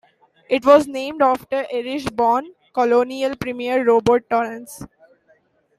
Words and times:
It 0.49 0.65
was 0.65 0.87
named 0.87 1.21
after 1.21 1.67
Irish-born 1.71 2.55
colonial 2.73 3.35
premier 3.35 3.83
Robert 3.85 4.27
Torrens. 4.31 4.83